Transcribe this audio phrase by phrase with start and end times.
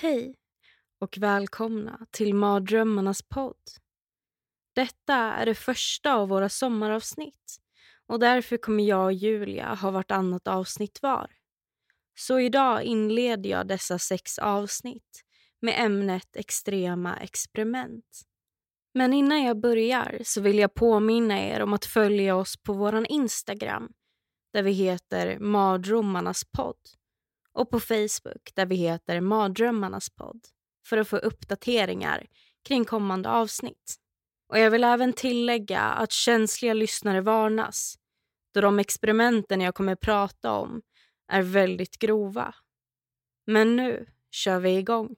[0.00, 0.34] Hej
[1.00, 3.62] och välkomna till Mardrömmarnas podd.
[4.74, 7.56] Detta är det första av våra sommaravsnitt
[8.06, 11.30] och därför kommer jag och Julia ha vartannat avsnitt var.
[12.18, 15.24] Så idag inleder jag dessa sex avsnitt
[15.60, 18.22] med ämnet extrema experiment.
[18.94, 23.06] Men innan jag börjar så vill jag påminna er om att följa oss på vår
[23.12, 23.92] Instagram
[24.52, 26.97] där vi heter Mardrömmarnas podd
[27.58, 30.40] och på Facebook där vi heter Mardrömmarnas podd
[30.86, 32.26] för att få uppdateringar
[32.68, 33.96] kring kommande avsnitt.
[34.48, 37.94] Och Jag vill även tillägga att känsliga lyssnare varnas
[38.54, 40.82] då de experimenten jag kommer prata om
[41.32, 42.54] är väldigt grova.
[43.46, 45.16] Men nu kör vi igång.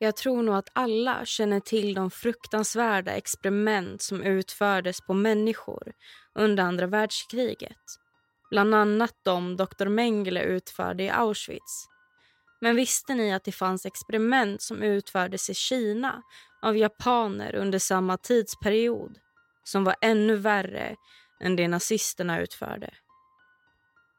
[0.00, 5.92] Jag tror nog att alla känner till de fruktansvärda experiment som utfördes på människor
[6.34, 7.78] under andra världskriget.
[8.50, 9.88] Bland annat de Dr.
[9.88, 11.86] Mengele utförde i Auschwitz.
[12.60, 16.22] Men visste ni att det fanns experiment som utfördes i Kina
[16.62, 19.18] av japaner under samma tidsperiod
[19.64, 20.96] som var ännu värre
[21.40, 22.94] än det nazisterna utförde?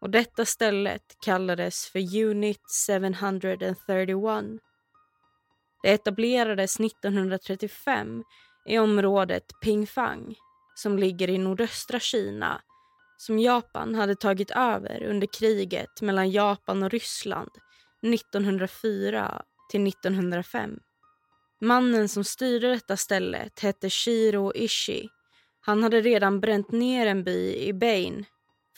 [0.01, 4.59] Och detta stället kallades för Unit 731
[5.83, 8.23] det etablerades 1935
[8.69, 10.35] i området Pingfang
[10.75, 12.61] som ligger i nordöstra Kina
[13.17, 17.49] som Japan hade tagit över under kriget mellan Japan och Ryssland
[18.13, 19.41] 1904
[19.71, 20.79] till 1905.
[21.61, 25.09] Mannen som styrde detta stället hette Shiro Ishii.
[25.61, 28.25] Han hade redan bränt ner en by i Bain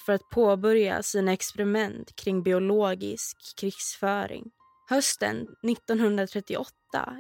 [0.06, 4.52] för att påbörja sina experiment kring biologisk krigsföring.
[4.92, 6.74] Hösten 1938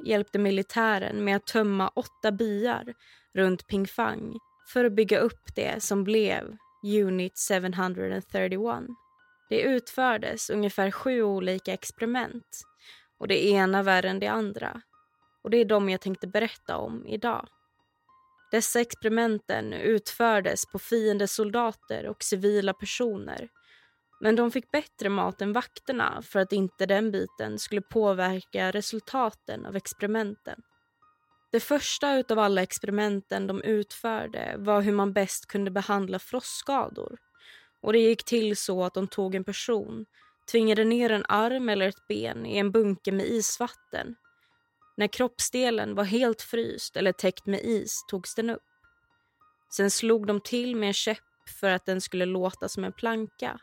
[0.05, 2.93] hjälpte militären med att tömma åtta byar
[3.33, 4.33] runt Pingfang
[4.73, 8.61] för att bygga upp det som blev Unit 731.
[9.49, 12.61] Det utfördes ungefär sju olika experiment
[13.19, 14.81] och det ena värre än det andra.
[15.43, 17.47] Och det är de jag tänkte berätta om idag.
[18.51, 23.49] Dessa experimenten utfördes på fiendesoldater och civila personer
[24.21, 29.65] men de fick bättre mat än vakterna för att inte den biten skulle påverka resultaten
[29.65, 30.61] av experimenten.
[31.51, 37.17] Det första av alla experimenten de utförde var hur man bäst kunde behandla frostskador.
[37.81, 40.05] Och det gick till så att de tog en person,
[40.51, 44.15] tvingade ner en arm eller ett ben i en bunke med isvatten.
[44.97, 48.61] När kroppsdelen var helt fryst eller täckt med is togs den upp.
[49.75, 53.59] Sen slog de till med en käpp för att den skulle låta som en planka.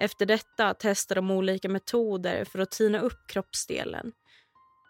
[0.00, 4.12] Efter detta testar de olika metoder för att tina upp kroppsdelen.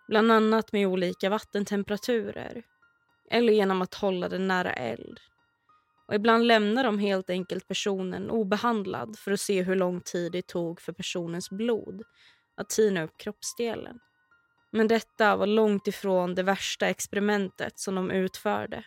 [0.09, 2.63] Bland annat med olika vattentemperaturer
[3.31, 5.21] eller genom att hålla den nära eld.
[6.09, 10.47] Och ibland lämnar de helt enkelt personen obehandlad för att se hur lång tid det
[10.47, 12.03] tog för personens blod
[12.57, 13.99] att tina upp kroppsdelen.
[14.73, 18.85] Men detta var långt ifrån det värsta experimentet som de utförde.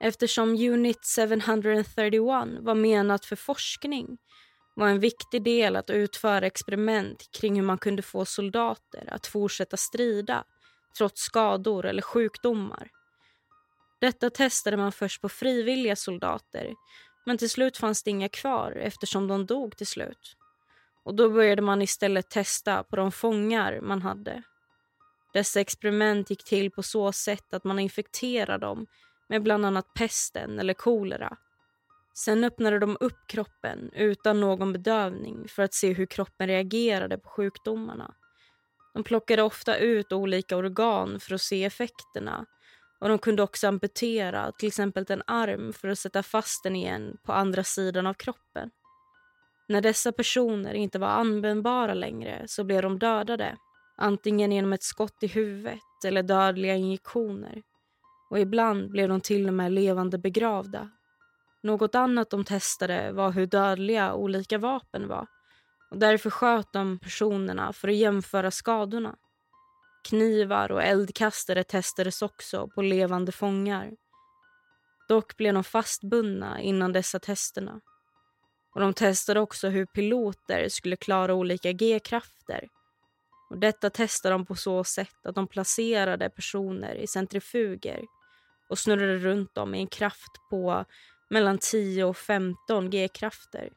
[0.00, 2.14] Eftersom Unit 731
[2.60, 4.18] var menat för forskning
[4.74, 9.76] var en viktig del att utföra experiment kring hur man kunde få soldater att fortsätta
[9.76, 10.44] strida
[10.98, 12.90] trots skador eller sjukdomar.
[14.00, 16.74] Detta testade man först på frivilliga soldater
[17.26, 20.36] men till slut fanns det inga kvar eftersom de dog till slut.
[21.04, 24.42] Och Då började man istället testa på de fångar man hade.
[25.32, 28.86] Dessa experiment gick till på så sätt att man infekterade dem
[29.28, 31.36] med bland annat pesten eller kolera
[32.14, 37.28] Sen öppnade de upp kroppen utan någon bedövning för att se hur kroppen reagerade på
[37.28, 38.14] sjukdomarna.
[38.94, 42.46] De plockade ofta ut olika organ för att se effekterna
[43.00, 47.16] och de kunde också amputera till exempel en arm för att sätta fast den igen
[47.24, 48.70] på andra sidan av kroppen.
[49.68, 53.56] När dessa personer inte var användbara längre så blev de dödade.
[53.96, 57.62] Antingen genom ett skott i huvudet eller dödliga injektioner.
[58.30, 60.90] Och ibland blev de till och med levande begravda.
[61.64, 65.26] Något annat de testade var hur dödliga olika vapen var.
[65.90, 69.16] Och därför sköt de personerna för att jämföra skadorna.
[70.08, 73.92] Knivar och eldkastare testades också på levande fångar.
[75.08, 77.80] Dock blev de fastbundna innan dessa testerna.
[78.74, 82.68] Och De testade också hur piloter skulle klara olika G-krafter.
[83.50, 88.04] Och Detta testade de på så sätt att de placerade personer i centrifuger
[88.68, 90.84] och snurrade runt dem i en kraft på
[91.30, 93.70] mellan 10 och 15 G-krafter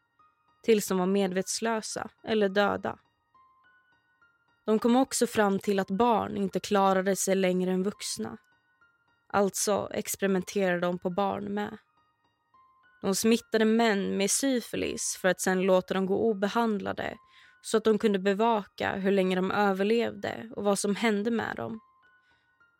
[0.63, 2.99] tills de var medvetslösa eller döda.
[4.65, 8.37] De kom också fram till att barn inte klarade sig längre än vuxna.
[9.33, 11.77] Alltså experimenterade de på barn med.
[13.01, 17.17] De smittade män med syfilis för att sen låta dem gå obehandlade
[17.61, 21.79] så att de kunde bevaka hur länge de överlevde och vad som hände med dem.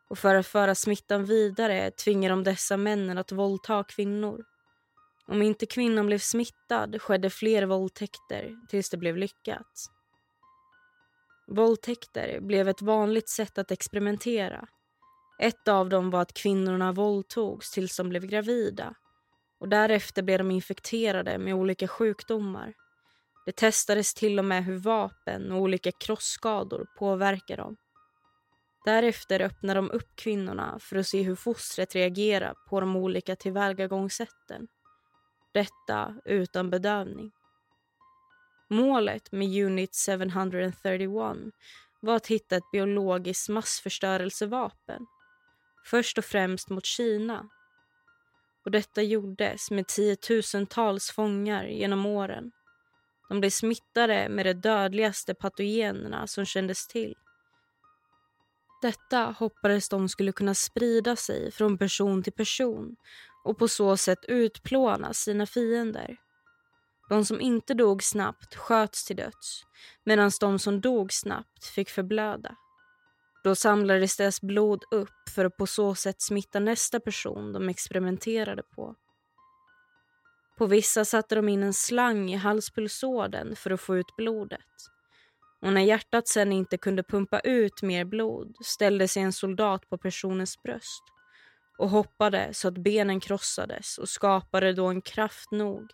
[0.10, 4.46] Och för att föra smittan vidare tvingade de dessa männen att våldta kvinnor.
[5.28, 9.72] Om inte kvinnan blev smittad skedde fler våldtäkter tills det blev lyckat.
[11.48, 14.68] Våldtäkter blev ett vanligt sätt att experimentera.
[15.40, 18.96] Ett av dem var att kvinnorna våldtogs tills de blev gravida
[19.60, 22.74] och därefter blev de infekterade med olika sjukdomar.
[23.46, 27.76] Det testades till och med hur vapen och olika krossskador påverkar dem.
[28.86, 34.68] Därefter öppnade de upp kvinnorna för att se hur fostret reagerar på de olika tillvägagångssätten.
[35.52, 37.32] Detta utan bedövning.
[38.70, 41.54] Målet med Unit 731
[42.00, 45.06] var att hitta ett biologiskt massförstörelsevapen.
[45.86, 47.50] Först och främst mot Kina.
[48.66, 52.52] Och detta gjordes med tiotusentals fångar genom åren.
[53.30, 57.16] De blev smittade med de dödligaste patogenerna som kändes till.
[58.82, 62.96] Detta hoppades de skulle kunna sprida sig från person till person
[63.48, 66.18] och på så sätt utplåna sina fiender.
[67.10, 69.64] De som inte dog snabbt sköts till döds
[70.06, 72.56] medan de som dog snabbt fick förblöda.
[73.44, 78.64] Då samlades deras blod upp för att på så sätt smitta nästa person de experimenterade
[78.64, 78.96] på.
[80.58, 84.62] På vissa satte de in en slang i halspulsådern för att få ut blodet.
[85.62, 89.98] Och när hjärtat sen inte kunde pumpa ut mer blod ställde sig en soldat på
[89.98, 91.04] personens bröst
[91.78, 95.92] och hoppade så att benen krossades och skapade då en kraft nog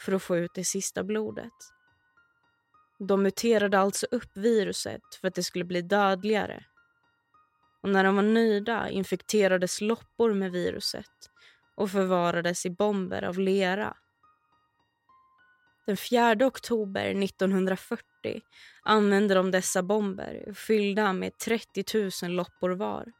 [0.00, 1.52] för att få ut det sista blodet.
[2.98, 6.64] De muterade alltså upp viruset för att det skulle bli dödligare.
[7.82, 11.30] Och när de var nöjda infekterades loppor med viruset
[11.76, 13.96] och förvarades i bomber av lera.
[15.86, 18.42] Den 4 oktober 1940
[18.82, 21.84] använde de dessa bomber fyllda med 30
[22.22, 23.12] 000 loppor var.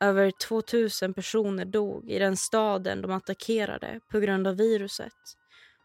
[0.00, 0.62] Över 2
[1.02, 5.12] 000 personer dog i den staden de attackerade på grund av viruset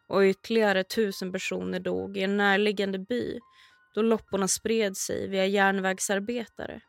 [0.08, 3.40] och ytterligare 1000 personer dog i en närliggande by
[3.94, 6.82] då lopporna spred sig via järnvägsarbetare.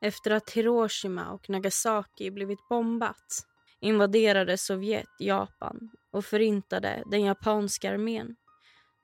[0.00, 3.46] Efter att Hiroshima och Nagasaki blivit bombat
[3.80, 8.36] invaderade Sovjet Japan och förintade den japanska armén.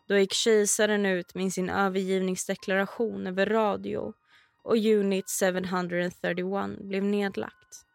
[0.09, 4.13] Då gick kejsaren ut med sin övergivningsdeklaration över radio
[4.65, 7.87] och Unit 731 blev nedlagt.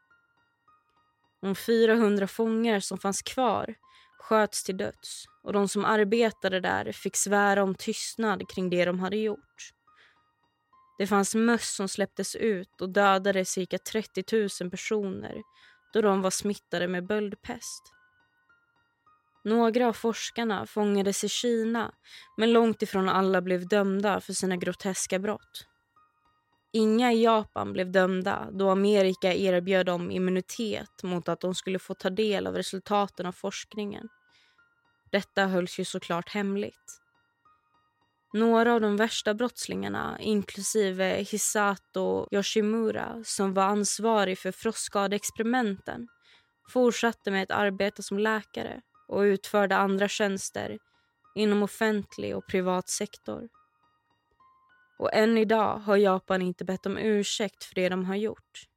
[1.41, 3.75] De 400 fångar som fanns kvar
[4.19, 8.99] sköts till döds och de som arbetade där fick svära om tystnad kring det de
[8.99, 9.73] hade gjort.
[10.97, 14.23] Det fanns möss som släpptes ut och dödade cirka 30
[14.61, 15.41] 000 personer
[15.93, 17.93] då de var smittade med böldpest.
[19.43, 21.93] Några av forskarna fångades i Kina
[22.37, 25.67] men långt ifrån alla blev dömda för sina groteska brott.
[26.77, 31.93] Inga i Japan blev dömda då Amerika erbjöd dem immunitet mot att de skulle få
[31.93, 34.09] ta del av resultaten av forskningen.
[35.11, 37.01] Detta hölls ju såklart hemligt.
[38.33, 46.07] Några av de värsta brottslingarna, inklusive Hisato Yoshimura som var ansvarig för frostskadeexperimenten,
[46.69, 50.77] fortsatte med ett arbete som läkare och utförde andra tjänster
[51.35, 53.56] inom offentlig och privat sektor.
[54.97, 58.67] Och än idag har Japan inte bett om ursäkt för det de har gjort.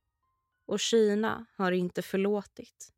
[0.66, 2.92] Och Kina har inte förlåtit.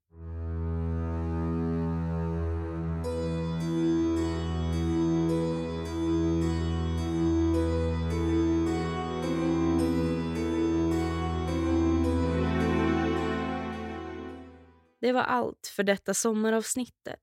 [15.00, 17.22] Det var allt för detta sommaravsnittet.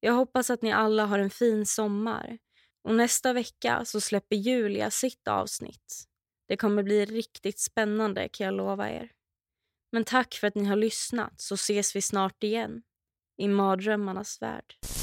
[0.00, 2.38] Jag hoppas att ni alla har en fin sommar.
[2.84, 6.04] Och nästa vecka så släpper Julia sitt avsnitt.
[6.48, 9.10] Det kommer bli riktigt spännande kan jag lova er.
[9.92, 12.82] Men tack för att ni har lyssnat så ses vi snart igen
[13.36, 14.99] i mardrömmarnas värld.